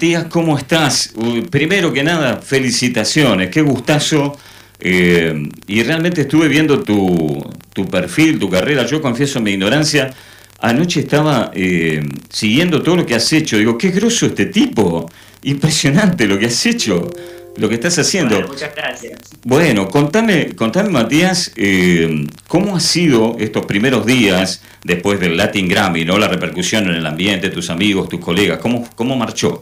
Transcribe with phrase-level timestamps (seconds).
[0.00, 1.12] Matías, ¿cómo estás?
[1.50, 4.34] primero que nada, felicitaciones, qué gustazo.
[4.78, 7.44] Eh, y realmente estuve viendo tu,
[7.90, 8.86] perfil, tu carrera.
[8.86, 10.10] Yo confieso mi ignorancia.
[10.60, 13.58] Anoche estaba eh, siguiendo todo lo que has hecho.
[13.58, 15.06] Digo, qué groso este tipo.
[15.42, 17.10] Impresionante lo que has hecho,
[17.58, 18.40] lo que estás haciendo.
[18.48, 19.18] muchas gracias.
[19.44, 26.06] Bueno, contame, contame Matías, eh, ¿cómo han sido estos primeros días después del Latin Grammy,
[26.06, 26.16] ¿no?
[26.18, 29.60] La repercusión en el ambiente, tus amigos, tus colegas, ¿cómo, cómo marchó?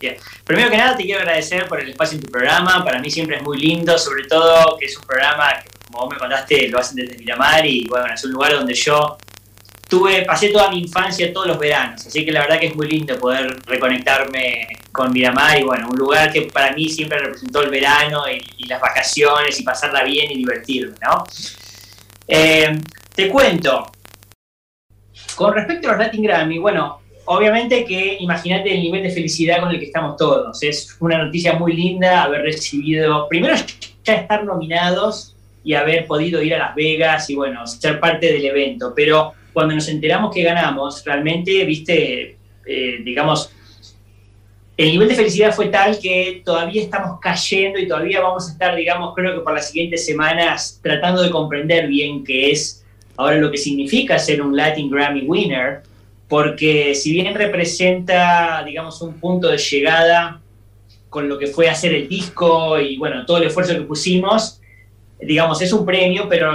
[0.00, 0.16] Bien.
[0.44, 3.36] Primero que nada te quiero agradecer por el espacio en tu programa, para mí siempre
[3.36, 6.78] es muy lindo, sobre todo que es un programa que como vos me contaste lo
[6.78, 9.18] hacen desde Miramar y bueno, es un lugar donde yo
[9.86, 12.88] tuve, pasé toda mi infancia todos los veranos, así que la verdad que es muy
[12.88, 17.68] lindo poder reconectarme con Miramar y bueno, un lugar que para mí siempre representó el
[17.68, 21.24] verano y, las vacaciones y pasarla bien y divertirme, ¿no?
[22.28, 22.80] Eh,
[23.14, 23.90] te cuento,
[25.34, 26.99] con respecto a los Latin Grammy, bueno,
[27.30, 30.60] obviamente que imagínate el nivel de felicidad con el que estamos todos.
[30.64, 33.54] Es una noticia muy linda haber recibido, primero
[34.04, 38.44] ya estar nominados y haber podido ir a Las Vegas y bueno, ser parte del
[38.44, 38.92] evento.
[38.96, 43.52] Pero cuando nos enteramos que ganamos, realmente, viste, eh, digamos,
[44.76, 48.74] el nivel de felicidad fue tal que todavía estamos cayendo y todavía vamos a estar,
[48.74, 52.84] digamos, creo que por las siguientes semanas tratando de comprender bien qué es
[53.16, 55.82] ahora lo que significa ser un Latin Grammy winner
[56.30, 60.40] porque si bien representa, digamos, un punto de llegada
[61.08, 64.60] con lo que fue hacer el disco y, bueno, todo el esfuerzo que pusimos,
[65.20, 66.52] digamos, es un premio, pero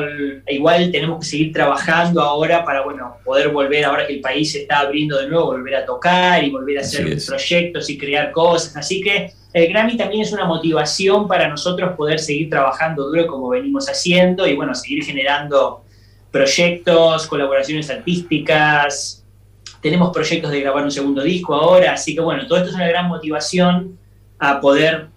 [0.47, 4.61] igual tenemos que seguir trabajando ahora para, bueno, poder volver, ahora que el país se
[4.61, 8.77] está abriendo de nuevo, volver a tocar y volver a hacer proyectos y crear cosas.
[8.77, 13.49] Así que el Grammy también es una motivación para nosotros poder seguir trabajando duro como
[13.49, 15.83] venimos haciendo y, bueno, seguir generando
[16.31, 19.24] proyectos, colaboraciones artísticas,
[19.85, 22.87] tenemos proyectos de grabar un segundo disco ahora, así que bueno, todo esto es una
[22.87, 23.99] gran motivación
[24.39, 25.09] a poder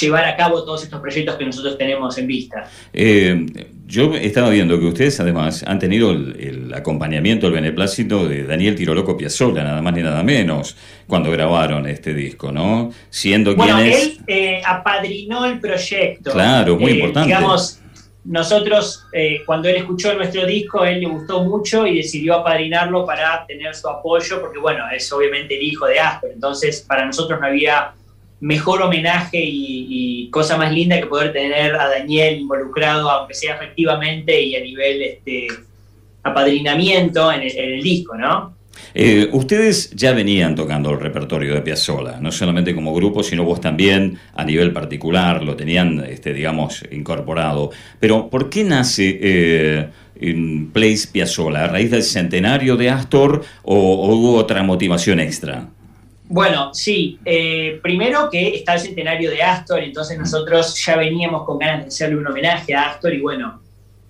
[0.00, 2.70] llevar a cabo todos estos proyectos que nosotros tenemos en vista.
[2.90, 3.44] Eh,
[3.86, 9.14] yo estaba viendo que ustedes además han tenido el, acompañamiento, el beneplácito de Daniel Tiroloco
[9.14, 10.74] Piazzolla, nada más ni nada menos,
[11.06, 12.90] cuando grabaron este disco, ¿no?
[13.10, 16.32] Siendo bueno, él eh, apadrinó el proyecto.
[16.32, 17.26] Claro, muy eh, importante.
[17.26, 17.81] Digamos,
[18.24, 23.44] nosotros, eh, cuando él escuchó nuestro disco, él le gustó mucho y decidió apadrinarlo para
[23.46, 27.46] tener su apoyo, porque bueno, es obviamente el hijo de Asper, entonces para nosotros no
[27.46, 27.94] había
[28.40, 34.40] mejor homenaje y, cosa más linda que poder tener a Daniel involucrado, aunque sea efectivamente
[34.40, 35.48] y a nivel este,
[36.22, 38.56] apadrinamiento en el disco, ¿no?
[38.94, 43.60] Eh, ustedes ya venían tocando el repertorio de Piazzolla, no solamente como grupo, sino vos
[43.60, 47.70] también a nivel particular, lo tenían, este, digamos, incorporado.
[47.98, 49.88] Pero, ¿por qué nace eh,
[50.72, 51.64] Place Piazzolla?
[51.64, 55.68] ¿A raíz del centenario de Astor o, hubo otra motivación extra?
[56.28, 57.18] Bueno, sí.
[57.24, 61.88] Eh, primero que está el centenario de Astor, entonces nosotros ya veníamos con ganas de
[61.88, 63.60] hacerle un homenaje a Astor y bueno,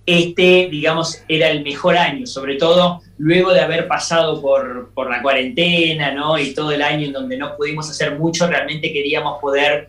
[0.05, 6.13] este, digamos, era el mejor año, sobre todo luego de haber pasado por, la cuarentena,
[6.13, 6.39] ¿no?
[6.39, 9.89] Y todo el año en donde no pudimos hacer mucho, realmente queríamos poder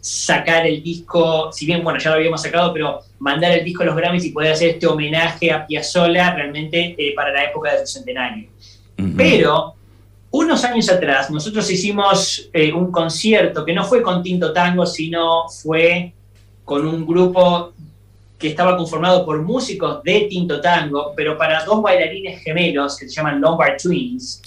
[0.00, 3.86] sacar el disco, si bien, bueno, ya lo habíamos sacado, pero mandar el disco a
[3.86, 7.84] los Grammys y poder hacer este homenaje a Piazzolla realmente eh, para la época de
[7.84, 8.48] su centenario.
[9.16, 9.74] Pero
[10.30, 15.48] unos años atrás nosotros hicimos eh, un concierto que no fue con Tinto Tango, sino
[15.48, 16.12] fue
[16.64, 17.72] con un grupo
[18.38, 23.14] que estaba conformado por músicos de Tinto Tango, pero para dos bailarines gemelos que se
[23.16, 24.42] llaman Lombard Twins.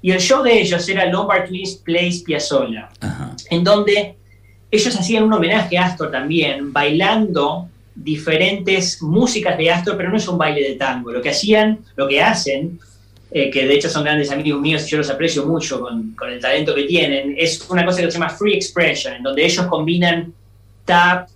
[0.00, 2.88] Y el show de ellos era Lombard Twins Plays Piazzolla,
[3.50, 4.16] en donde
[4.70, 10.28] ellos hacían un homenaje a Astor también, bailando diferentes músicas de Astor, pero no es
[10.28, 11.12] un baile de tango.
[11.12, 12.78] Lo que hacían, lo que hacen,
[13.30, 16.30] eh, que de hecho son grandes amigos míos y yo los aprecio mucho con, con
[16.30, 19.66] el talento que tienen, es una cosa que se llama Free Expression, en donde ellos
[19.66, 20.32] combinan
[20.86, 21.28] tap,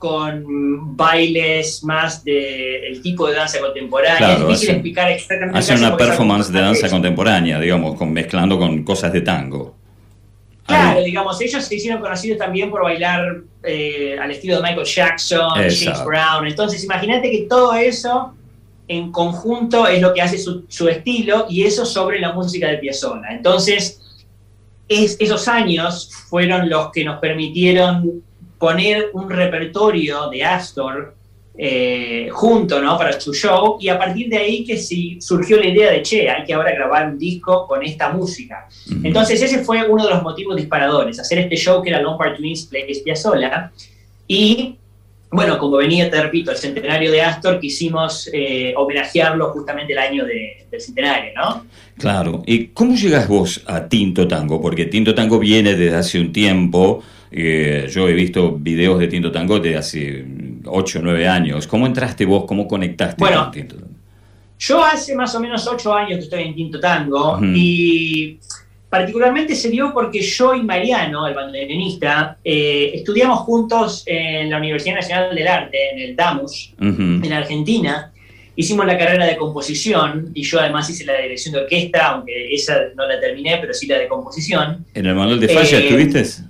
[0.00, 4.32] con bailes más del tipo de danza contemporánea.
[4.32, 5.58] es difícil explicar exactamente.
[5.58, 9.76] Hace una performance de danza contemporánea, digamos, con, mezclando con cosas de tango.
[10.66, 15.50] Claro, digamos, ellos se hicieron conocidos también por bailar eh, al estilo de Michael Jackson,
[15.50, 16.46] James Brown.
[16.46, 18.32] Entonces, imagínate que todo eso
[18.88, 22.78] en conjunto es lo que hace su, su estilo y eso sobre la música de
[22.78, 23.32] Piazzolla.
[23.32, 24.00] Entonces,
[24.88, 28.22] es, esos años fueron los que nos permitieron
[28.60, 31.14] poner un repertorio de Astor
[31.56, 32.96] eh, junto ¿no?
[32.98, 36.28] para su show y a partir de ahí que sí, surgió la idea de, che,
[36.28, 38.68] hay que ahora grabar un disco con esta música.
[39.02, 42.66] Entonces ese fue uno de los motivos disparadores, hacer este show que era Lombard Twins
[42.66, 43.72] Play Piazzolla
[44.28, 44.76] y
[45.32, 50.24] bueno, como venía, te repito, el centenario de Astor, quisimos eh, homenajearlo justamente el año
[50.24, 51.64] del centenario, ¿no?
[51.98, 52.42] Claro.
[52.46, 54.60] ¿Y cómo llegas vos a Tinto Tango?
[54.60, 57.02] Porque Tinto Tango viene desde hace un tiempo.
[57.32, 60.24] Eh, yo he visto videos de Tinto Tango de hace
[60.64, 61.66] 8 o 9 años.
[61.66, 62.44] ¿Cómo entraste vos?
[62.46, 63.90] ¿Cómo conectaste con Tinto Tango?
[64.58, 68.38] Yo hace más o menos 8 años que estoy en Tinto Tango y
[68.90, 74.96] particularmente se dio porque yo y Mariano, el bandoneonista, eh, estudiamos juntos en la Universidad
[74.96, 78.12] Nacional del Arte, en el DAMUS, en Argentina.
[78.56, 82.74] Hicimos la carrera de composición y yo además hice la dirección de orquesta, aunque esa
[82.96, 84.84] no la terminé, pero sí la de composición.
[84.92, 86.49] ¿En el Manuel de Falla eh, estuviste?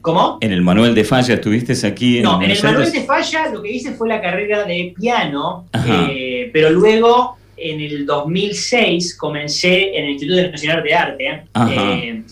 [0.00, 0.38] ¿Cómo?
[0.40, 3.62] ¿En el Manuel de Falla estuviste aquí en No, en el Manuel de Falla lo
[3.62, 10.04] que hice fue la carrera de piano, eh, pero luego en el 2006 comencé en
[10.04, 12.22] el Instituto Nacional de Arte, eh,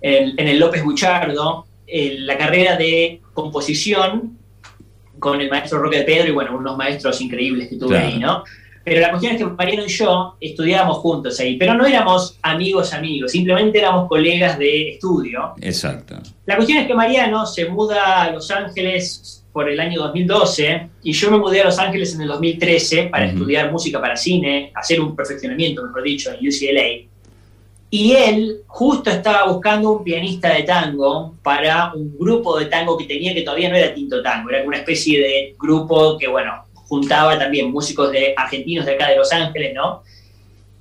[0.00, 4.38] en, el López Buchardo, la carrera de composición
[5.18, 8.44] con el maestro Roque de Pedro y bueno, unos maestros increíbles que tuve ahí, ¿no?
[8.84, 12.92] Pero la cuestión es que Mariano y yo estudiábamos juntos ahí, pero no éramos amigos
[12.92, 15.54] amigos, simplemente éramos colegas de estudio.
[15.62, 16.16] Exacto.
[16.44, 21.12] La cuestión es que Mariano se muda a Los Ángeles por el año 2012 y
[21.12, 25.00] yo me mudé a Los Ángeles en el 2013 para estudiar música para cine, hacer
[25.00, 27.08] un perfeccionamiento, mejor dicho, en UCLA.
[27.88, 33.04] Y él justo estaba buscando un pianista de tango para un grupo de tango que
[33.04, 37.38] tenía que todavía no era Tinto Tango, era una especie de grupo que, bueno, juntaba
[37.38, 40.02] también músicos de argentinos de acá de Los Ángeles, ¿no?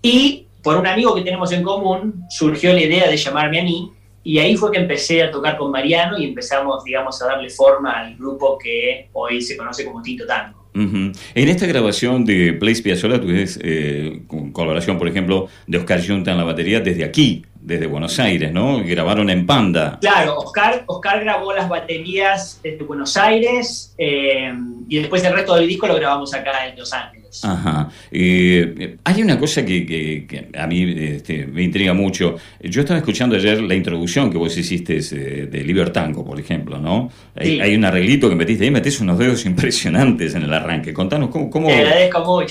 [0.01, 3.91] Y por un amigo que tenemos en común surgió la idea de llamarme a mí
[4.23, 7.91] y ahí fue que empecé a tocar con Mariano y empezamos, digamos, a darle forma
[7.91, 10.63] al grupo que hoy se conoce como Tinto Tango.
[10.73, 16.37] En esta grabación de Place Piazzolla tuviste eh, colaboración, por ejemplo, de Oscar Junta en
[16.37, 18.83] la batería desde aquí, desde Buenos Aires, ¿no?
[18.83, 19.97] Grabaron en Panda.
[20.01, 24.53] Claro, Oscar, Oscar grabó las baterías desde Buenos Aires eh,
[24.89, 27.43] y después el resto del disco lo grabamos acá en Los Ángeles.
[27.43, 27.89] Ajá.
[28.11, 32.35] Eh, hay una cosa que, a mí este, me intriga mucho.
[32.61, 37.09] Yo estaba escuchando ayer la introducción que vos hiciste eh, de Libertango, por ejemplo, ¿no?
[37.35, 40.93] Hay, un arreglito que metiste ahí, metés unos dedos impresionantes en el arranque.
[40.93, 41.69] Contanos cómo, cómo,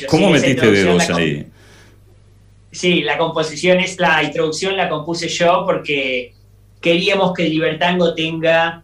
[0.09, 1.47] ¿cómo metiste dedos ahí.
[2.73, 6.35] Sí, la composición es la introducción, la compuse yo porque
[6.81, 8.83] queríamos que Libertango tenga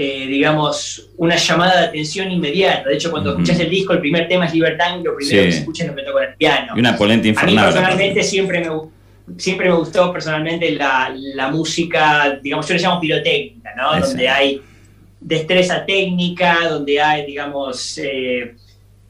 [0.00, 2.88] eh, digamos, una llamada de atención inmediata.
[2.88, 5.58] De hecho, cuando escuchas el disco, el primer tema es Libertad, lo primero que se
[5.58, 6.74] escucha es lo que toca el piano.
[6.76, 7.58] Y una polenta infernal.
[7.58, 8.70] A mí personalmente siempre me,
[9.38, 13.98] siempre me gustó personalmente la, la, música, digamos, yo le llamo pirotécnica, ¿no?
[13.98, 14.62] Donde hay
[15.20, 18.54] destreza técnica, donde hay, digamos, eh,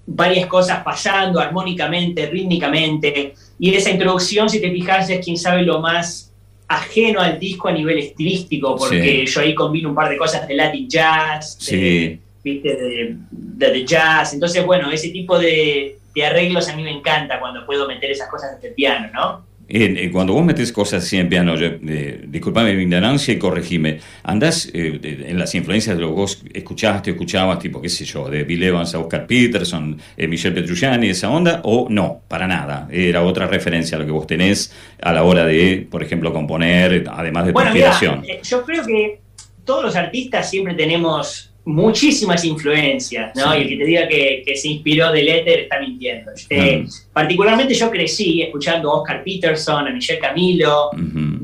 [0.08, 3.34] varias cosas pasando armónicamente, rítmicamente.
[3.58, 6.32] Y esa introducción, si te fijas, es quien sabe lo más
[6.66, 10.55] ajeno al disco a nivel estilístico, porque yo ahí combino un par de cosas de
[10.55, 14.32] Latin jazz, de, de, jazz.
[14.34, 18.58] Entonces, bueno, ese tipo de, arreglos a mí me encanta cuando puedo meter esas cosas
[18.58, 19.46] en el piano, ¿no?
[19.68, 24.70] Eh, cuando vos metes cosas así en piano, eh, disculpame mi ignorancia y corregime, ¿andás
[24.72, 28.44] eh, en las influencias de lo que vos escuchaste, escuchabas, tipo, qué sé yo, de
[28.44, 32.88] Bill Evans a Oscar Peterson, Michel Petrucciani, esa onda, o no, para nada?
[32.90, 34.72] Era otra referencia a lo que vos tenés
[35.02, 38.22] a la hora de, por ejemplo, componer, además de tu inspiración.
[38.42, 39.20] yo creo que
[39.64, 43.54] todos los artistas siempre tenemos muchísimas influencias, ¿no?
[43.54, 46.32] Y el que te diga que, se inspiró del éter está mintiendo.
[46.48, 50.90] Eh, particularmente yo crecí escuchando a Oscar Peterson, a Michel Camilo,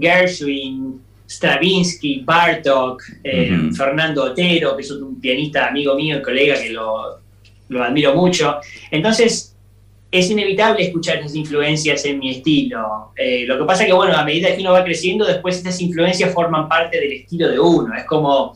[0.01, 6.71] Gershwin, Stravinsky, Bartok, eh, Fernando Otero, que es un pianista amigo mío y colega que
[6.71, 7.21] lo,
[7.83, 8.57] admiro mucho.
[8.91, 9.55] Entonces,
[10.11, 13.13] es inevitable escuchar esas influencias en mi estilo.
[13.17, 15.79] Eh, lo que pasa es que, bueno, a medida que uno va creciendo, después esas
[15.83, 17.95] influencias forman parte del estilo de uno.
[17.95, 18.55] Es como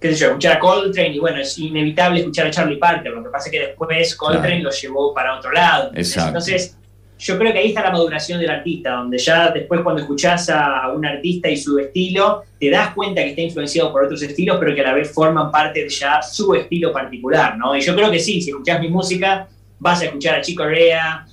[0.00, 3.24] qué sé yo, escuchar a Coltrane y bueno, es inevitable escuchar a Charlie Parker, lo
[3.24, 5.90] que pasa es que después Coltrane lo llevó para otro lado.
[5.94, 6.76] Entonces,
[7.18, 10.92] yo creo que ahí está la maduración del artista, donde ya después cuando escuchás a
[10.94, 14.74] un artista y su estilo, te das cuenta que está influenciado por otros estilos, pero
[14.74, 17.74] que a la vez forman parte de ya su estilo particular, ¿no?
[17.74, 19.48] Y yo creo que sí, si escuchás mi música,
[19.78, 21.26] vas a escuchar a Chico Rea,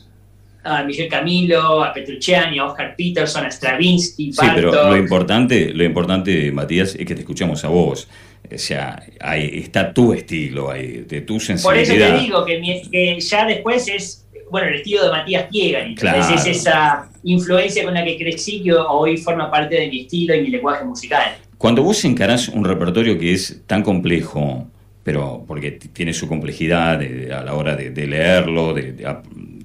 [0.64, 5.84] a Miguel Camilo, a Petrucciani, a Oscar Peterson, a Stravinsky, Sí, pero lo importante, lo
[5.84, 8.08] importante, Matías, es que te escuchamos a vos.
[8.54, 11.86] O sea, ahí está tu estilo, ahí, de tu sensibilidad.
[11.86, 12.46] Por eso te digo
[12.92, 15.96] que, ya después es, bueno, el estilo de Matías Piegan.
[15.96, 16.36] Claro.
[16.36, 20.42] Es esa influencia con la que crecí que hoy forma parte de mi estilo y
[20.42, 21.36] mi lenguaje musical.
[21.58, 24.68] Cuando vos encarás un repertorio que es tan complejo,
[25.04, 29.06] pero porque tiene su complejidad a la hora de, leerlo, de,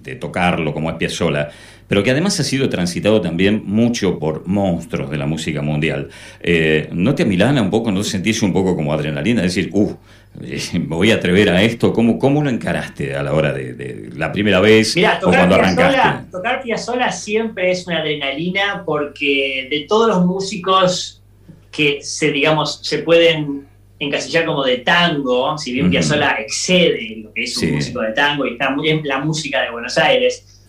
[0.03, 1.49] de tocarlo como es Piazzolla,
[1.87, 6.09] pero que además ha sido transitado también mucho por monstruos de la música mundial.
[6.41, 9.43] Eh, ¿No te amilana un poco, no te sentís un poco como adrenalina?
[9.43, 9.97] Es decir, uh,
[10.75, 11.93] me voy a atrever a esto.
[11.93, 16.31] ¿Cómo, cómo lo encaraste a la hora de, la primera vez o cuando arrancaste?
[16.31, 21.23] tocar Piazzolla siempre es una adrenalina porque de todos los músicos
[21.71, 23.68] que se, digamos, se pueden
[23.99, 28.47] encasillar como de tango, si bien Piazzolla excede lo que es un músico de tango
[28.47, 30.61] y está muy en la música de Buenos Aires,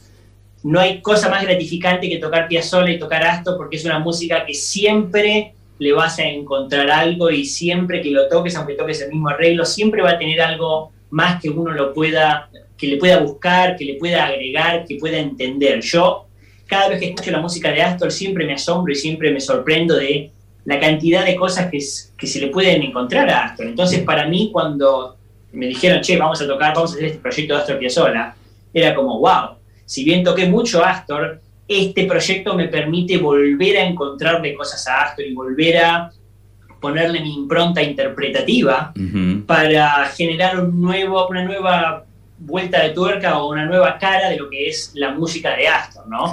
[0.64, 4.46] no hay cosa más gratificante que tocar Piazzolla y tocar Astor porque es una música
[4.46, 9.10] que siempre le vas a encontrar algo y siempre que lo toques, aunque toques el
[9.10, 13.20] mismo arreglo, siempre va a tener algo más que uno lo pueda, que le pueda
[13.20, 15.80] buscar, que le pueda agregar, que pueda entender.
[15.82, 16.26] Yo,
[16.66, 19.96] cada vez que escucho la música de Astor, siempre me asombro y siempre me sorprendo
[19.96, 20.32] de
[20.66, 21.80] la cantidad de cosas que,
[22.18, 23.68] que se le pueden encontrar a Astor.
[23.68, 25.18] Entonces, para mí, cuando
[25.52, 28.36] me dijeron, che, vamos a tocar, vamos a hacer este proyecto de Astor Piazzolla,
[28.74, 34.54] era como, wow, si bien toqué mucho Astor, este proyecto me permite volver a encontrarle
[34.54, 36.12] cosas a Astor y volver a
[36.80, 38.94] ponerle mi impronta interpretativa
[39.46, 42.06] para generar un nuevo, una nueva
[42.38, 46.08] vuelta de tuerca o una nueva cara de lo que es la música de Astor,
[46.08, 46.32] ¿no?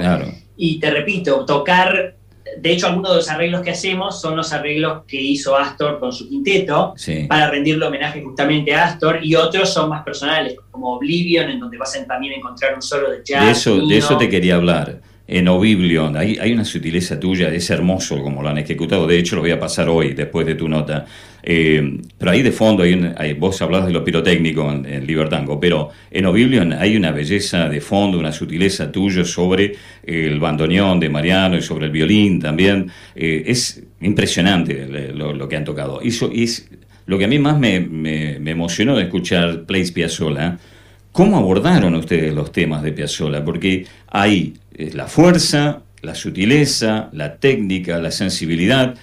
[0.56, 2.15] Y te repito, tocar
[2.58, 6.12] de hecho, algunos de los arreglos que hacemos son los arreglos que hizo Astor con
[6.12, 6.94] su quinteto
[7.28, 11.76] para rendirle homenaje justamente a Astor y otros son más personales, como Oblivion, en donde
[11.78, 13.44] vas a también encontrar un solo de jazz.
[13.44, 16.16] De eso, de eso te quería hablar en Oblivion.
[16.16, 19.06] Hay, una sutileza tuya, es hermoso como lo han ejecutado.
[19.06, 21.04] De hecho, lo voy a pasar hoy, después de tu nota.
[21.42, 26.26] Eh, pero ahí de fondo, hay, vos hablabas de lo pirotécnico en, Libertango, pero en
[26.26, 31.62] Oblivion hay una belleza de fondo, una sutileza tuya sobre el bandoneón de Mariano y
[31.62, 32.90] sobre el violín también.
[33.14, 36.00] Eh, es impresionante lo, que han tocado.
[36.00, 36.68] Eso es
[37.06, 40.58] lo que a mí más me, me, emocionó de escuchar Place Piazzolla.
[41.12, 43.44] ¿Cómo abordaron ustedes los temas de Piazzolla?
[43.44, 48.94] Porque hay la fuerza, la sutileza, la técnica, la sensibilidad.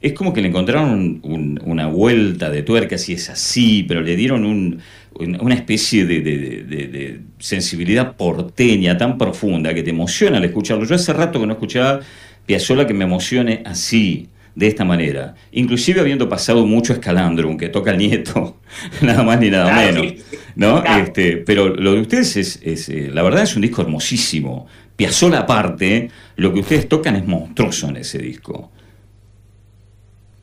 [0.00, 4.80] Es como que le encontraron una vuelta de tuerca, si es así, pero le dieron
[5.14, 10.84] una especie de, sensibilidad porteña tan profunda que te emociona al escucharlo.
[10.84, 12.00] Yo hace rato que no escuchaba
[12.46, 15.34] Piazzolla que me emocione así, de esta manera.
[15.52, 18.60] Inclusive habiendo pasado mucho Escalandrum, que toca el nieto,
[19.00, 20.14] nada más ni nada menos.
[20.54, 20.82] ¿no?
[20.84, 24.66] Este, pero lo de ustedes es, eh, la verdad es un disco hermosísimo.
[24.96, 28.70] Piazzolla aparte, lo que ustedes tocan es monstruoso en ese disco.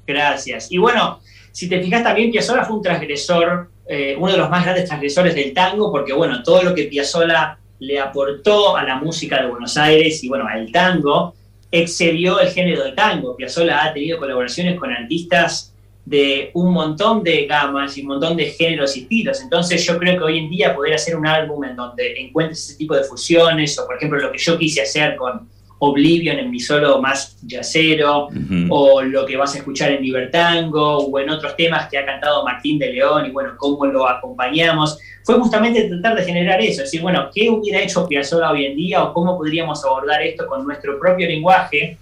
[0.08, 0.72] Gracias.
[0.72, 1.20] Y bueno,
[1.51, 5.36] si te fijas también, Piazzolla fue un transgresor, eh, uno de los más grandes transgresores
[5.36, 9.78] del tango, porque bueno, todo lo que Piazzolla le aportó a la música de Buenos
[9.78, 11.36] Aires y bueno, al tango,
[11.72, 13.36] excedió el género de tango.
[13.36, 15.74] Piazzolla ha tenido colaboraciones con artistas
[16.06, 19.42] de un montón de gamas y un montón de géneros y estilos.
[19.42, 22.78] Entonces yo creo que hoy en día poder hacer un álbum en donde encuentres ese
[22.78, 25.48] tipo de fusiones, o por ejemplo lo que yo quise hacer con
[25.79, 28.27] Oblivion en mi solo más yacero,
[28.69, 32.43] o lo que vas a escuchar en Libertango, o en otros temas que ha cantado
[32.43, 36.91] Martín de León, y bueno, cómo lo acompañamos, fue justamente tratar de generar eso, es
[36.91, 40.65] decir, bueno, ¿qué hubiera hecho Piazzolla hoy en día, o cómo podríamos abordar esto con
[40.65, 41.98] nuestro propio lenguaje,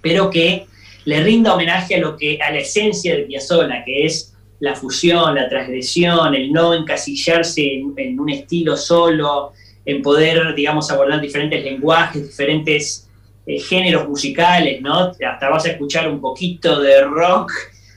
[0.00, 0.66] pero que
[1.04, 5.34] le rinda homenaje a, lo que, a la esencia de Piazzolla, que es la fusión,
[5.34, 9.52] la transgresión, el no encasillarse en, un estilo solo,
[9.84, 13.07] en poder, digamos, abordar diferentes lenguajes, diferentes
[13.48, 15.10] eh, géneros musicales, ¿no?
[15.26, 17.50] Hasta vas a escuchar un poquito de rock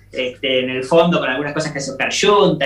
[0.10, 2.10] este, en el fondo con algunas cosas que hace Oscar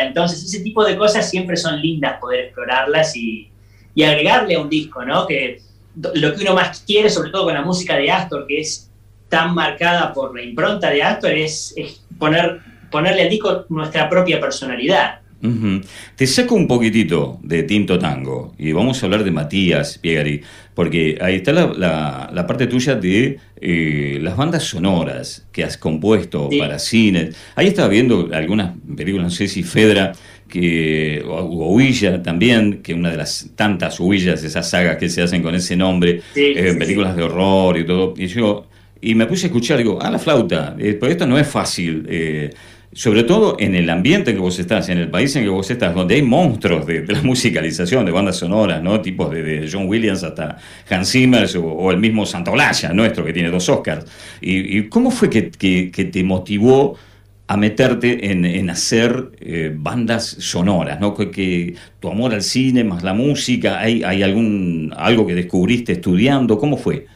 [0.06, 3.50] entonces ese tipo de cosas siempre son lindas poder explorarlas y,
[3.96, 5.26] y agregarle a un disco, ¿no?
[5.26, 5.62] Que
[5.96, 8.92] lo que uno más quiere, sobre todo con la música de Astor, que es
[9.30, 11.74] tan marcada por la impronta de Astor es,
[12.20, 12.62] poner,
[12.92, 15.22] ponerle al disco nuestra propia personalidad.
[16.16, 20.42] Te saco un poquitito de Tinto Tango y vamos a hablar de Matías Piegari,
[20.74, 26.80] porque ahí está la, parte tuya de eh, las bandas sonoras que has compuesto para
[26.80, 27.30] cine.
[27.56, 30.14] Ahí estaba viendo algunas películas, no sé si Fedra,
[30.48, 35.44] que, o, Huilla también, que una de las tantas Huillas, esas sagas que se hacen
[35.44, 38.14] con ese nombre, eh, películas de horror y todo.
[38.18, 38.66] Y yo
[39.02, 42.08] y me puse a escuchar, digo, ah, la flauta, eh, pues esto no es fácil.
[42.96, 45.70] Sobre todo en el ambiente en que vos estás, en el país en que vos
[45.70, 49.02] estás, donde hay monstruos de, la musicalización, de bandas sonoras, ¿no?
[49.02, 50.60] Tipos de, John Williams hasta
[50.90, 54.06] Hans Zimmer o, el mismo Santolaya, nuestro, que tiene dos Oscars.
[54.40, 56.96] ¿Y, cómo fue que, te motivó
[57.48, 61.14] a meterte en, hacer eh, bandas sonoras, ¿no?
[61.14, 66.58] Que, tu amor al cine más la música, ¿hay, hay algún, algo que descubriste estudiando?
[66.58, 67.08] ¿Cómo fue?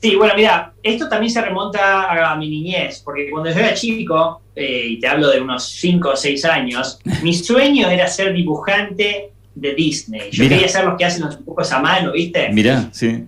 [0.00, 4.42] Sí, bueno, mira, esto también se remonta a mi niñez, porque cuando yo era chico,
[4.58, 9.30] eh, y te hablo de unos 5 o 6 años, mi sueño era ser dibujante
[9.54, 10.30] de Disney.
[10.32, 12.48] Yo quería ser los que hacen los dibujos a mano, ¿viste?
[12.50, 13.24] Mirá, sí.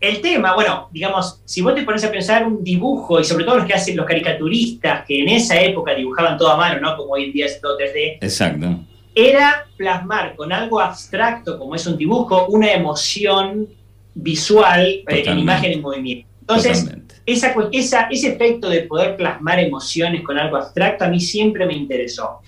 [0.00, 3.56] El tema, bueno, digamos, si vos te pones a pensar un dibujo, y sobre todo
[3.56, 6.96] los que hacen los caricaturistas, que en esa época dibujaban todo a mano, ¿no?
[6.96, 8.18] Como hoy en día es todo 3D.
[8.22, 8.80] Exacto.
[9.14, 13.68] Era plasmar con algo abstracto, como es un dibujo, una emoción
[14.14, 16.26] visual eh, en imagen en movimiento.
[16.40, 16.88] Entonces,
[17.26, 21.74] esa, esa, ese efecto de poder plasmar emociones con algo abstracto a mí siempre me
[21.74, 22.40] interesó.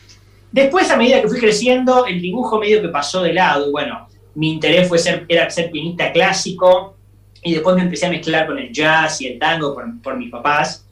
[0.50, 3.70] Después, a medida que fui creciendo, el dibujo medio que pasó de lado.
[3.70, 6.96] Bueno, mi interés fue ser, era ser pianista clásico,
[7.44, 10.86] y después me empecé a mezclar con el jazz y el tango por, mis papás,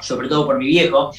[0.00, 1.12] sobre todo por mi viejo.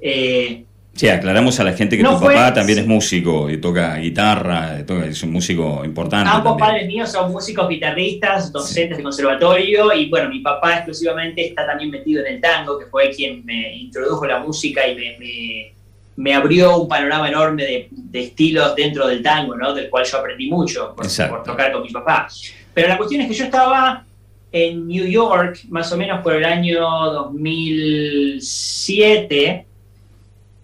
[0.00, 0.64] Eh,
[1.00, 5.22] sí, aclaramos a la gente que tu papá también es músico y toca guitarra, es
[5.22, 6.28] un músico importante.
[6.30, 11.66] Ambos padres míos son músicos guitarristas, docentes de conservatorio, y bueno, mi papá exclusivamente está
[11.66, 15.72] también metido en el tango, que fue quien me introdujo la música y me,
[16.16, 19.72] me, abrió un panorama enorme de, de, estilos dentro del tango, ¿no?
[19.72, 22.28] del cual yo aprendí mucho por, por tocar con mi papá.
[22.74, 24.04] Pero la cuestión es que yo estaba
[24.52, 29.64] en New York, más o menos por el año 2007,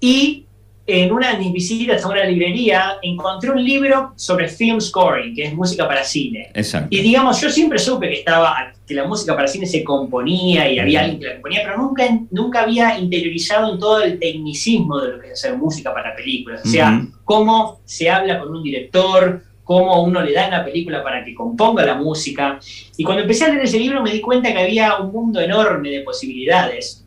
[0.00, 0.46] y
[0.86, 5.44] en una de mis visitas a una librería encontré un libro sobre film scoring, que
[5.46, 6.50] es música para cine.
[6.54, 6.88] Exacto.
[6.90, 10.78] Y digamos, yo siempre supe que estaba que la música para cine se componía y
[10.78, 15.12] había alguien que la componía, pero nunca, nunca había interiorizado en todo el tecnicismo de
[15.12, 16.62] lo que es hacer música para películas.
[16.64, 21.24] O sea, cómo se habla con un director, cómo uno le da una película para
[21.24, 22.60] que componga la música.
[22.96, 25.90] Y cuando empecé a leer ese libro me di cuenta que había un mundo enorme
[25.90, 27.04] de posibilidades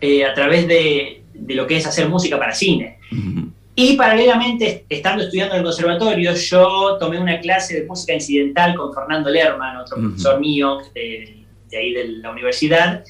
[0.00, 2.98] eh, a través de, lo que es hacer música para cine.
[3.74, 8.92] Y paralelamente, estando estudiando en el conservatorio, yo tomé una clase de música incidental con
[8.92, 13.04] Fernando Lerman, otro profesor mío de, de, ahí de la universidad,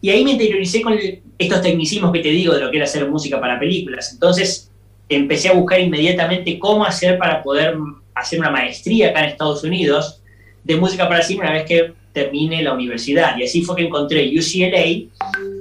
[0.00, 0.98] y ahí me interioricé con
[1.38, 4.12] estos tecnicismos que te digo de lo que era hacer música para películas.
[4.12, 4.70] Entonces
[5.08, 7.74] empecé a buscar inmediatamente cómo hacer para poder
[8.14, 10.20] hacer una maestría acá en Estados Unidos
[10.62, 13.36] de música para cine una vez que termine la universidad.
[13.36, 15.08] Y así fue que encontré UCLA.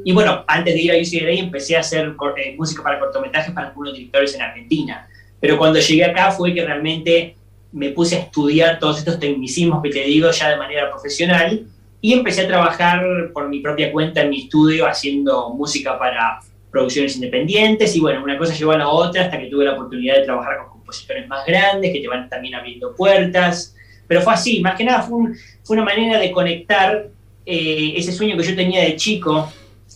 [0.03, 3.67] Y bueno, antes de ir a UCLA empecé a hacer eh, música para cortometrajes para
[3.67, 5.07] algunos directores en Argentina.
[5.39, 7.35] Pero cuando llegué acá fue que realmente
[7.71, 11.65] me puse a estudiar todos estos tecnicismos que te digo ya de manera profesional
[12.01, 13.01] y empecé a trabajar
[13.33, 16.39] por mi propia cuenta en mi estudio haciendo música para
[16.69, 20.15] producciones independientes y bueno, una cosa llevó a la otra hasta que tuve la oportunidad
[20.15, 23.75] de trabajar con compositores más grandes que te van también abriendo puertas.
[24.07, 27.07] Pero fue así, más que nada fue, fue una manera de conectar
[27.45, 29.51] eh, ese sueño que yo tenía de chico,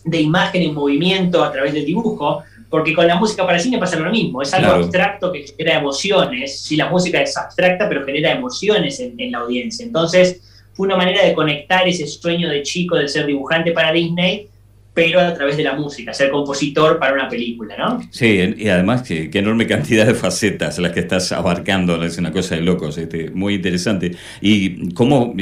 [0.10, 3.98] de imagen en movimiento a través del dibujo, porque con la música para cine pasa
[3.98, 8.32] lo mismo, es algo abstracto que genera emociones, si la música es abstracta, pero genera
[8.32, 9.86] emociones en, en la audiencia.
[9.86, 10.42] Entonces,
[10.74, 14.50] fue una manera de conectar ese sueño de chico de ser dibujante para Disney
[14.98, 18.02] pero a través de la música, ser compositor para una película, ¿no?
[18.10, 22.56] Sí, y además qué, enorme cantidad de facetas las que estás abarcando, es una cosa
[22.56, 24.16] de locos, este, muy interesante.
[24.42, 25.36] ¿Y cómo,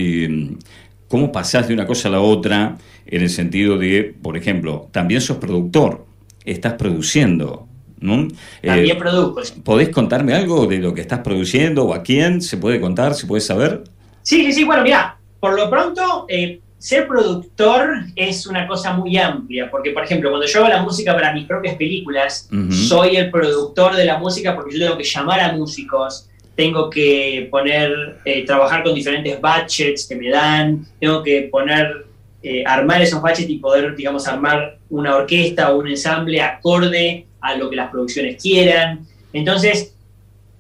[1.08, 2.75] cómo pasás de una cosa a la otra
[3.06, 6.06] en el sentido de, por ejemplo, también sos productor,
[6.44, 7.68] estás produciendo,
[8.00, 8.28] ¿no?
[8.62, 9.41] También eh, produzco.
[9.63, 13.28] ¿Podés contarme algo de lo que estás produciendo o a quién se puede contar, se
[13.28, 13.84] puede saber?
[14.22, 16.26] Sí, sí, sí, bueno, mira, por lo pronto...
[16.30, 20.84] Eh, ser productor es una cosa muy amplia, porque por ejemplo, cuando yo hago la
[20.84, 25.04] música para mis propias películas, soy el productor de la música porque yo tengo que
[25.04, 31.24] llamar a músicos, tengo que poner, eh, trabajar con diferentes budgets que me dan, tengo
[31.24, 32.06] que poner,
[32.47, 37.55] eh, armar esos budgets y poder, digamos, armar una orquesta o un ensamble acorde a
[37.55, 38.99] lo que las producciones quieran.
[39.34, 39.95] Entonces,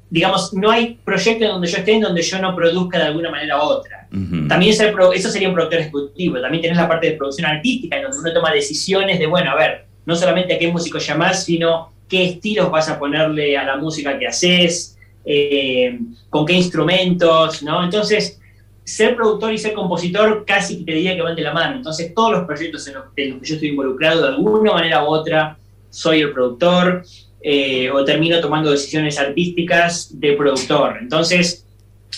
[0.09, 3.29] digamos, no hay proyecto en donde yo esté en donde yo no produzca de alguna
[3.29, 4.07] manera u otra.
[4.09, 6.41] También eso sería un productor ejecutivo.
[6.41, 9.55] También tienes la parte de producción artística, en donde uno toma decisiones de, bueno, a
[9.55, 13.77] ver, no solamente a qué músico llamás, sino qué estilos vas a ponerle a la
[13.77, 15.99] música que haces, eh,
[16.31, 17.83] con qué instrumentos, ¿no?
[17.83, 18.41] Entonces,
[18.85, 21.75] ser productor y ser compositor casi te diría que van de la mano.
[21.75, 25.03] Entonces, todos los proyectos en los, en los que yo estoy involucrado, de alguna manera
[25.03, 25.57] u otra,
[25.89, 27.03] soy el productor.
[27.47, 30.97] Eh, o termino tomando decisiones artísticas de productor.
[30.99, 31.63] Entonces,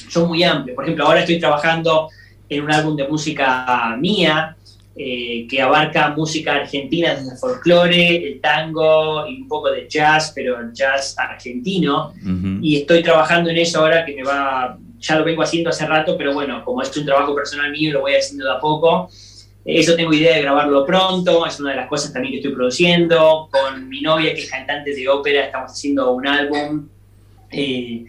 [0.08, 0.74] son muy amplios.
[0.74, 2.08] Por ejemplo, ahora estoy trabajando
[2.48, 4.56] en un álbum de música mía,
[4.96, 10.32] eh, que abarca música argentina desde el folclore, el tango y un poco de jazz,
[10.34, 12.14] pero jazz argentino.
[12.62, 14.78] Y estoy trabajando en eso ahora que me va,
[15.08, 18.02] ya lo vengo haciendo hace rato, pero bueno, como es un trabajo personal mío, lo
[18.02, 19.10] voy haciendo de a poco.
[19.64, 23.50] Eso tengo idea de grabarlo pronto, es una de las cosas también que estoy produciendo.
[23.52, 26.88] Con mi novia, que es cantante de ópera, estamos haciendo un álbum
[27.52, 28.06] eh,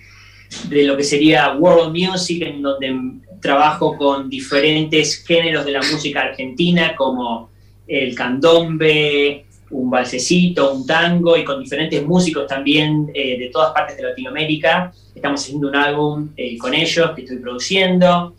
[0.69, 2.95] de lo que sería World Music, en donde
[3.41, 7.51] trabajo con diferentes géneros de la música argentina, como
[7.87, 13.97] el candombe, un balsecito, un tango y con diferentes músicos también eh, de todas partes
[13.97, 14.93] de Latinoamérica.
[15.15, 18.35] Estamos haciendo un álbum eh, con ellos que estoy produciendo.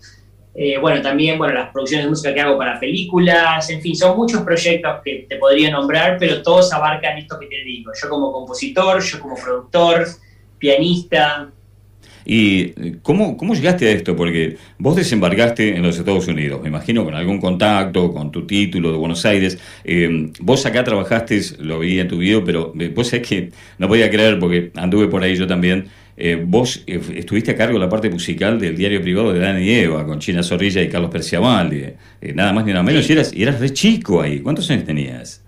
[0.56, 4.18] Eh, bueno, también bueno, las producciones de música que hago para películas, en fin, son
[4.18, 7.92] muchos proyectos que te podría nombrar, pero todos abarcan esto que te digo.
[8.02, 10.06] Yo como compositor, yo como productor,
[10.58, 11.50] pianista,
[12.30, 14.16] ¿Y eh, cómo, cómo llegaste a esto?
[14.16, 18.92] Porque vos desembarcaste en los Estados Unidos, me imagino con algún contacto, con tu título
[18.92, 19.58] de Buenos Aires.
[19.84, 23.88] Eh, vos acá trabajaste, lo vi en tu video, pero eh, vos sabés que no
[23.88, 25.88] podía creer porque anduve por ahí yo también.
[26.46, 30.06] vos estuviste a cargo de la parte musical del diario privado de Dani y Eva,
[30.06, 31.82] con China Zorrilla y Carlos Perciabaldi.
[32.36, 33.10] nada más ni nada menos.
[33.10, 34.42] Y eras, y eras re chico ahí.
[34.42, 35.42] ¿Cuántos años tenías?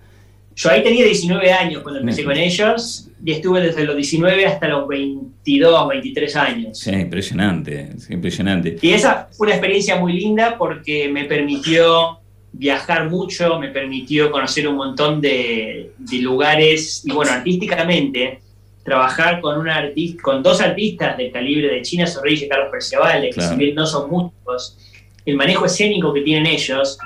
[0.56, 4.68] Yo ahí tenía 19 años cuando empecé con ellos y estuve desde los 19 hasta
[4.68, 6.80] los 22, 23 años.
[6.80, 8.78] Sí, impresionante, impresionante.
[8.82, 12.20] Y esa fue una experiencia muy linda porque me permitió
[12.52, 18.42] viajar mucho, me permitió conocer un montón de, lugares y bueno, artísticamente
[18.84, 19.90] trabajar con, una
[20.22, 23.86] con dos artistas del calibre de China Zorrilla y Carlos Perciabal, que si bien no
[23.86, 24.78] son músicos,
[25.26, 26.98] el manejo escénico que tienen ellos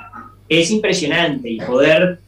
[0.48, 2.18] es impresionante y poder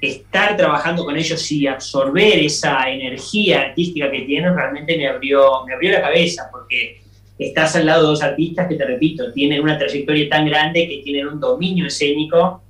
[0.00, 5.74] estar trabajando con ellos y absorber esa energía artística que tienen realmente me abrió, me
[5.74, 7.00] abrió la cabeza, porque
[7.38, 11.02] estás al lado de dos artistas que, te repito, tienen una trayectoria tan grande que
[11.02, 12.62] tienen un dominio escénico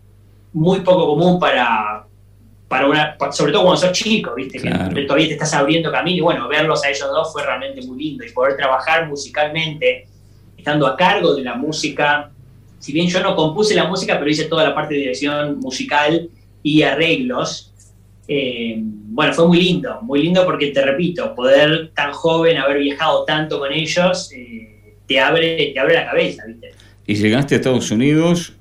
[0.52, 2.06] muy poco común para,
[2.68, 4.60] para una, sobre todo cuando sos chico, ¿viste?
[4.60, 6.16] Que todavía te estás abriendo camino.
[6.16, 8.24] Y bueno, verlos a ellos dos fue realmente muy lindo.
[8.24, 10.06] Y poder trabajar musicalmente,
[10.56, 12.30] estando a cargo de la música,
[12.78, 16.28] si bien yo no compuse la música, pero hice toda la parte de dirección musical
[16.64, 17.72] y arreglos.
[18.26, 23.24] Eh, bueno, fue muy lindo, muy lindo porque te repito, poder tan joven, haber viajado
[23.24, 26.72] tanto con ellos, eh, te, abre, te abre la cabeza, ¿viste?
[27.06, 28.54] ¿Y llegaste a Estados Unidos?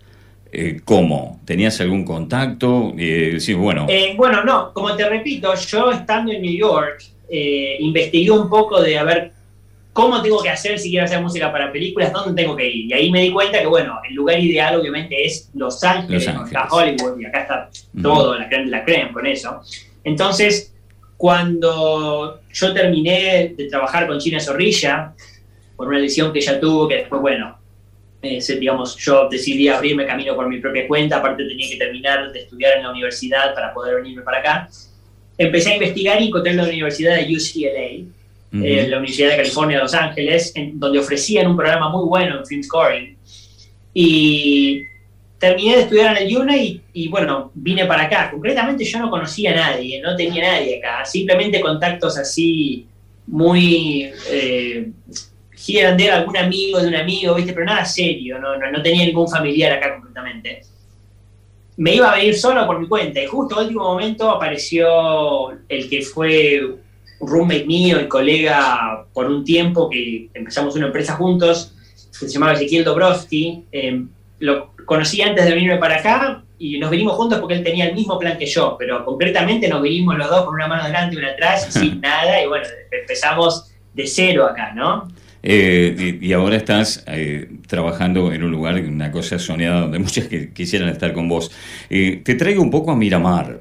[0.51, 1.39] Eh, ¿Cómo?
[1.45, 2.93] ¿Tenías algún contacto?
[3.39, 3.87] sí, bueno.
[4.17, 7.05] bueno, no, como te repito, yo estando en New York,
[7.79, 9.33] investigué un poco de a ver
[9.93, 12.86] cómo tengo que hacer si quiero hacer música para películas, dónde tengo que ir.
[12.88, 16.67] Y ahí me di cuenta que, bueno, el lugar ideal obviamente es Los Ángeles, está
[16.69, 17.69] Hollywood y acá está
[18.01, 19.62] todo, la la creen con eso.
[20.03, 20.73] Entonces,
[21.15, 25.13] cuando yo terminé de trabajar con China Zorrilla,
[25.75, 27.58] por una decisión que ella tuvo, que después, bueno,
[28.21, 32.39] eh, digamos, yo decidí abrirme camino por mi propia cuenta, aparte tenía que terminar de
[32.39, 34.69] estudiar en la universidad para poder venirme para acá.
[35.38, 38.10] Empecé a investigar y encontré la universidad de UCLA,
[38.53, 42.39] en la Universidad de California de Los Ángeles, en, donde ofrecían un programa muy bueno
[42.39, 43.17] en film scoring.
[43.93, 44.83] Y
[45.39, 46.55] terminé de estudiar en el UNA
[46.93, 48.29] y, bueno, vine para acá.
[48.31, 52.87] Concretamente yo no conocía a nadie, no tenía nadie acá, simplemente contactos así
[53.27, 54.11] muy...
[54.29, 54.91] Eh,
[55.65, 57.53] de algún amigo de un amigo, ¿viste?
[57.53, 60.63] Pero nada serio, no, no, no tenía ningún familiar acá completamente
[61.77, 65.89] me iba a venir solo por mi cuenta y justo al último momento apareció el
[65.89, 66.75] que fue
[67.27, 71.73] roommate mío y colega por un tiempo que empezamos una empresa juntos,
[72.19, 73.65] que se llamaba Ezequiel Dobrowski.
[73.71, 74.09] Em,
[74.39, 77.95] lo conocí antes de venirme para acá y nos vinimos juntos porque él tenía el
[77.95, 81.17] mismo plan que yo, pero concretamente nos vinimos los dos con una mano delante y
[81.19, 85.07] una atrás, sin nada, y bueno, empezamos de cero acá, ¿no?
[85.45, 90.53] Eh, y, ahora estás eh, trabajando en un lugar, una cosa soñada, donde muchos que
[90.53, 91.51] quisieran estar con vos.
[91.89, 93.59] Eh, te traigo un poco a Miramar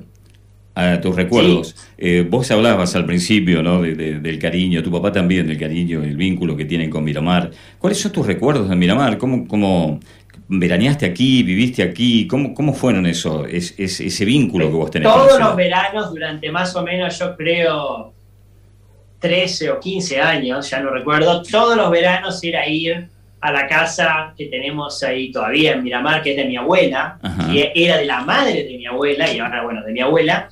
[0.74, 1.76] a tus recuerdos.
[1.98, 3.82] Eh, vos hablabas al principio ¿no?
[3.82, 7.50] del cariño, tu papá también del cariño, el vínculo que tienen con Miramar.
[7.78, 9.18] ¿Cuáles son tus recuerdos de Miramar?
[9.18, 10.00] ¿Cómo, cómo
[10.48, 12.26] veraneaste aquí, viviste aquí?
[12.26, 15.12] ¿Cómo, cómo fueron eso, es, ese vínculo que vos tenés?
[15.12, 18.12] Todos los veranos, durante más o menos, yo creo,
[19.18, 23.08] 13 o 15 años, ya no recuerdo, todos los veranos era ir
[23.42, 27.18] a la casa que tenemos ahí todavía en Miramar, que es de mi abuela,
[27.50, 30.48] y era de la madre de mi abuela, y ahora, bueno, de mi abuela.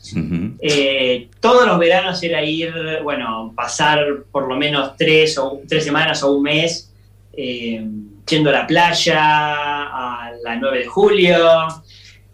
[0.61, 2.74] Eh, todos los veranos era ir,
[3.05, 6.92] bueno, pasar por lo menos tres, o, tres semanas o un mes
[7.33, 7.81] eh,
[8.29, 11.68] yendo a la playa, a la 9 de julio,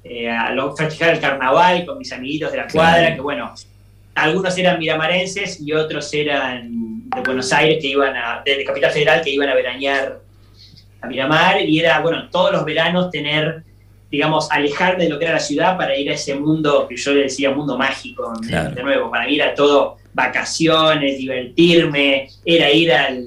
[0.05, 3.53] eh, a festejar el carnaval con mis amiguitos de la cuadra, que bueno,
[4.15, 9.21] algunos eran miramarenses y otros eran de Buenos Aires, que iban a, de Capital Federal,
[9.23, 10.26] que iban a veranear
[11.01, 13.63] a Miramar y era, bueno, todos los veranos tener,
[14.11, 17.13] digamos, alejarme de lo que era la ciudad para ir a ese mundo que yo
[17.13, 23.27] le decía mundo mágico, de, nuevo, para ir a todo vacaciones, divertirme, era ir al,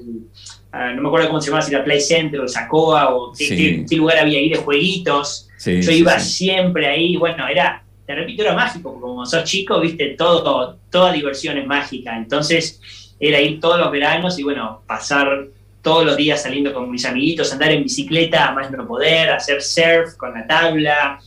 [0.72, 4.18] no me acuerdo cómo se llamaba, si era Play Center o Sacoa o qué, lugar
[4.18, 5.48] había ahí de jueguitos.
[5.64, 10.16] yo iba siempre ahí, bueno, era, te repito, era mágico, porque como sos chico, viste,
[10.18, 12.80] todo, toda diversión es mágica, entonces
[13.20, 15.46] era ir todos los veranos y bueno, pasar
[15.82, 19.62] todos los días saliendo con mis amiguitos, andar en bicicleta a más no poder, hacer
[19.62, 21.18] surf con la tabla,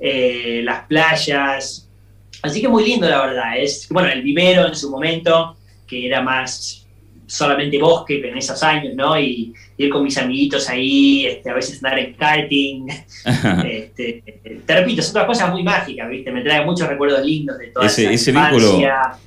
[0.00, 1.84] eh, las playas,
[2.44, 3.56] Así que muy lindo, la verdad.
[3.56, 6.83] Es, bueno, el vivero en su momento, que era más
[7.26, 9.18] solamente bosque en esos años, ¿no?
[9.18, 12.86] Y ir con mis amiguitos ahí, este, a veces andar en karting.
[13.66, 14.22] este,
[14.66, 16.30] te repito, son todas cosas muy mágicas, ¿viste?
[16.30, 18.80] Me trae muchos recuerdos lindos de toda ese, ese vínculo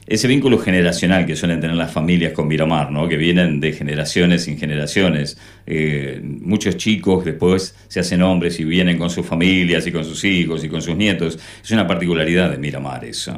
[0.06, 3.08] Ese vínculo generacional que suelen tener las familias con Miramar, ¿no?
[3.08, 5.38] Que vienen de generaciones en generaciones.
[5.66, 10.24] Eh, muchos chicos después se hacen hombres y vienen con sus familias y con sus
[10.24, 11.38] hijos y con sus nietos.
[11.64, 13.36] Es una particularidad de Miramar eso.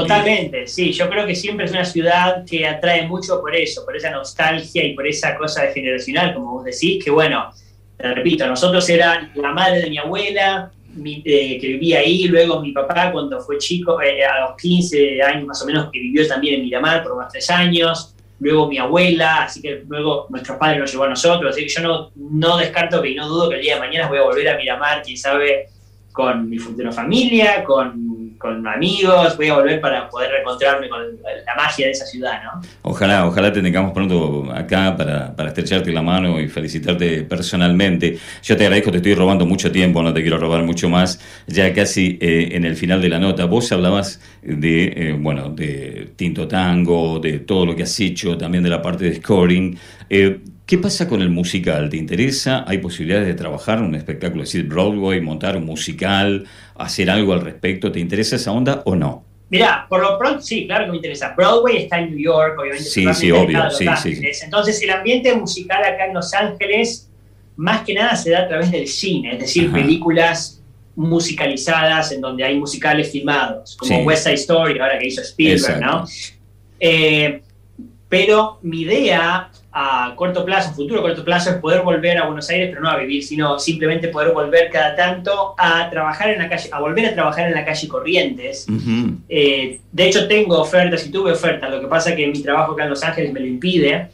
[0.00, 3.96] Totalmente, sí, yo creo que siempre es una ciudad que atrae mucho por eso, por
[3.96, 7.50] esa nostalgia y por esa cosa de generacional, como vos decís, que bueno,
[7.98, 10.70] repito, nosotros era la madre de mi abuela,
[11.04, 15.46] eh, que vivía ahí, luego mi papá cuando fue chico, eh, a los 15 años
[15.46, 19.44] más o menos, que vivió también en Miramar por unos tres años, luego mi abuela,
[19.44, 23.02] así que luego nuestros padres nos llevó a nosotros, así que yo no, no descarto
[23.02, 25.18] que y no dudo que el día de mañana voy a volver a Miramar, quién
[25.18, 25.68] sabe,
[26.12, 31.00] con mi futura familia, con con amigos, voy a volver para poder reencontrarme con
[31.46, 32.60] la magia de esa ciudad, ¿no?
[32.82, 38.18] Ojalá, ojalá te tengamos pronto acá para, estrecharte la mano y felicitarte personalmente.
[38.42, 41.72] Yo te agradezco, te estoy robando mucho tiempo, no te quiero robar mucho más, ya
[41.72, 43.44] casi eh, en el final de la nota.
[43.44, 48.62] Vos hablabas de, eh, bueno, de Tinto Tango, de todo lo que has hecho, también
[48.64, 49.78] de la parte de scoring.
[50.08, 51.88] Eh, ¿Qué pasa con el musical?
[51.88, 52.64] ¿Te interesa?
[52.66, 57.42] ¿Hay posibilidades de trabajar un espectáculo, es decir, Broadway, montar un musical, hacer algo al
[57.42, 57.92] respecto?
[57.92, 59.24] ¿Te interesa esa onda o no?
[59.48, 61.34] Mira, por lo pronto, sí, claro que me interesa.
[61.36, 62.82] Broadway está en New York, obviamente.
[62.82, 63.70] Sí, sí, obvio.
[63.70, 67.08] Sí, sí, Entonces, el ambiente musical acá en Los Ángeles,
[67.54, 70.60] más que nada se da a través del cine, es decir, películas
[70.96, 76.04] musicalizadas en donde hay musicales filmados, como West Side Story, ahora que hizo Spielberg, ¿no?
[76.80, 77.40] Eh,
[78.08, 82.70] pero mi idea a corto plazo, futuro corto plazo, es poder volver a Buenos Aires,
[82.70, 86.70] pero no a vivir, sino simplemente poder volver cada tanto a trabajar en la calle,
[86.72, 88.66] a volver a trabajar en la calle Corrientes.
[89.28, 92.72] Eh, de hecho, tengo ofertas y tuve ofertas, lo que pasa es que mi trabajo
[92.72, 94.08] acá en Los Ángeles me lo impide,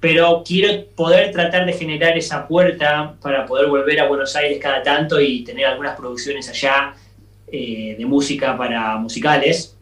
[0.00, 4.82] pero quiero poder tratar de generar esa puerta para poder volver a Buenos Aires cada
[4.82, 6.92] tanto y tener algunas producciones allá
[7.46, 9.76] eh, de música para musicales.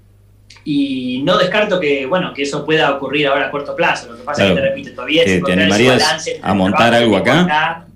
[0.65, 4.11] Y no descarto que, bueno, que eso pueda ocurrir ahora a corto plazo.
[4.11, 5.25] Lo que pasa es que, te repito, todavía...
[5.25, 7.87] ¿Te, ¿te animarías a montar algo acá?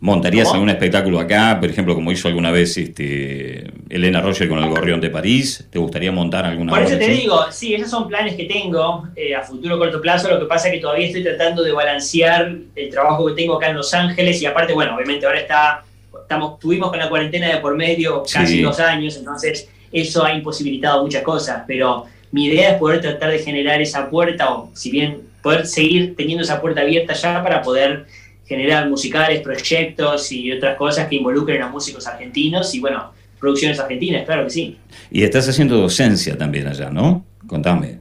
[0.00, 1.58] ¿Montarías algún espectáculo acá?
[1.60, 5.66] Por ejemplo, como hizo alguna vez este, Elena Roger con el Gorrión de París.
[5.70, 9.34] ¿Te gustaría montar alguna Por eso te digo, sí, esos son planes que tengo eh,
[9.34, 10.30] a futuro corto plazo.
[10.30, 13.68] Lo que pasa es que todavía estoy tratando de balancear el trabajo que tengo acá
[13.68, 15.84] en Los Ángeles y aparte, bueno, obviamente ahora está,
[16.22, 21.02] estamos, tuvimos con la cuarentena de por medio casi dos años, entonces eso ha imposibilitado
[21.02, 25.22] muchas cosas, pero mi idea es poder tratar de generar esa puerta, o si bien
[25.42, 28.06] poder seguir teniendo esa puerta abierta ya para poder
[28.46, 34.24] generar musicales, proyectos y otras cosas que involucren a músicos argentinos y bueno, producciones argentinas,
[34.24, 34.76] claro que sí.
[35.10, 37.24] Y estás haciendo docencia también allá, ¿no?
[37.46, 37.99] Contame.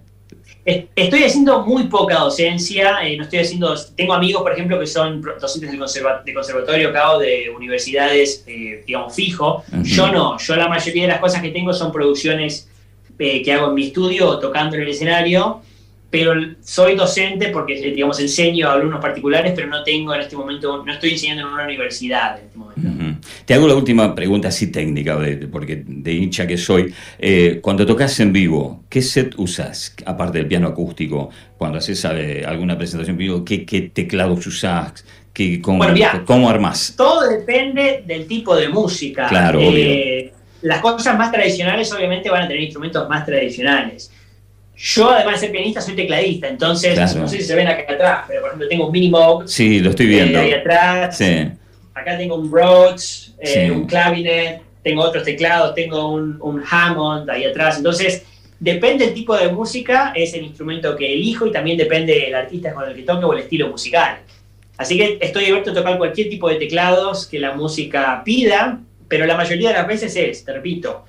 [0.95, 5.21] Estoy haciendo muy poca docencia, eh, no estoy haciendo, tengo amigos, por ejemplo, que son
[5.39, 9.63] docentes de, conservatorio acá o de universidades, eh, digamos, fijo.
[9.83, 12.69] Yo no, yo la mayoría de las cosas que tengo son producciones
[13.17, 15.61] eh, que hago en mi estudio tocando en el escenario
[16.09, 20.83] pero soy docente porque, digamos, enseño a alumnos particulares, pero no tengo en este momento,
[20.83, 23.19] no estoy enseñando en una universidad en este momento.
[23.45, 25.19] Te hago la última pregunta así técnica,
[25.51, 26.93] porque de hincha que soy.
[27.19, 31.29] Eh, cuando tocas en vivo, ¿qué set usas, aparte del piano acústico?
[31.57, 35.05] Cuando haces eh, alguna presentación en vivo, ¿qué, qué teclados usas?
[35.31, 35.85] ¿Qué, cómo,
[36.25, 36.95] ¿Cómo armás?
[36.97, 39.27] Todo depende del tipo de música.
[39.27, 44.11] Claro, eh, Las cosas más tradicionales obviamente van a tener instrumentos más tradicionales
[44.81, 48.23] yo, además de ser pianista, soy tecladista, entonces, no sé si se ven acá atrás,
[48.29, 49.49] pero por ejemplo tengo un Minimoog.
[49.49, 50.39] Sí, lo estoy viendo.
[50.39, 51.17] ahí atrás.
[51.17, 51.49] Sí.
[51.93, 57.43] Acá tengo un Rhodes, eh, un clavinet, tengo otros teclados, tengo un, un, Hammond ahí
[57.43, 57.75] atrás.
[57.75, 58.23] Entonces,
[58.57, 62.73] depende del tipo de música, es el instrumento que elijo y también depende del artista
[62.73, 64.19] con el que toque o el estilo musical.
[64.77, 69.25] Así que estoy abierto a tocar cualquier tipo de teclados que la música pida, pero
[69.25, 71.03] la mayoría de las veces es, te repito,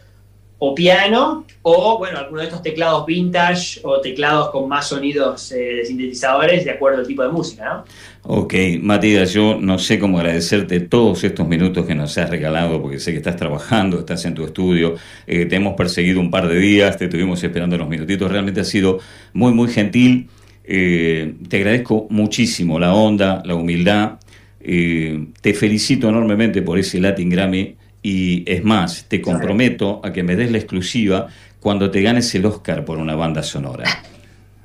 [0.62, 5.76] o piano, o bueno, alguno de estos teclados vintage o teclados con más sonidos eh,
[5.76, 7.84] de sintetizadores de acuerdo al tipo de música, ¿no?
[8.22, 12.98] Ok, Matías, yo no sé cómo agradecerte todos estos minutos que nos has regalado, porque
[12.98, 14.96] sé que estás trabajando, estás en tu estudio,
[15.26, 18.64] eh, te hemos perseguido un par de días, te estuvimos esperando unos minutitos, realmente ha
[18.64, 18.98] sido
[19.32, 20.28] muy, muy gentil.
[20.64, 24.18] Eh, te agradezco muchísimo la onda, la humildad.
[24.60, 30.36] te felicito enormemente por ese Latin Grammy y es más, te comprometo a que me
[30.36, 31.28] des la exclusiva
[31.60, 33.84] cuando te ganes el Oscar por una banda sonora.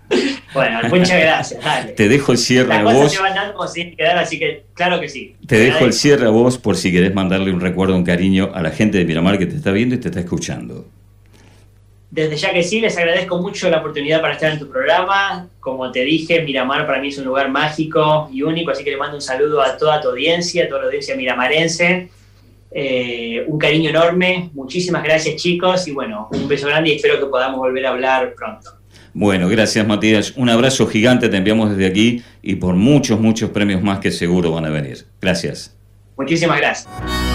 [0.54, 1.62] Bueno, muchas gracias.
[1.62, 1.92] Dale.
[1.92, 3.12] Te dejo el cierre a vos.
[3.12, 5.36] Se van dando sin quedar, así que claro que sí.
[5.46, 8.62] Te dejo el cierre a vos por si querés mandarle un recuerdo, un cariño a
[8.62, 10.88] la gente de Miramar que te está viendo y te está escuchando.
[12.10, 15.50] desde ya que sí, les agradezco mucho la oportunidad para estar en tu programa.
[15.60, 18.98] Como te dije, Miramar para mí es un lugar mágico y único, así que le
[18.98, 22.10] mando un saludo a toda tu audiencia, a toda la audiencia miramarense.
[22.78, 27.26] Eh, un cariño enorme, muchísimas gracias chicos y bueno, un beso grande y espero que
[27.28, 28.72] podamos volver a hablar pronto.
[29.14, 30.34] Bueno, gracias Matías.
[30.36, 34.52] Un abrazo gigante te enviamos desde aquí y por muchos, muchos premios más que seguro
[34.52, 35.06] van a venir.
[35.22, 35.74] Gracias.
[36.18, 37.35] Muchísimas gracias.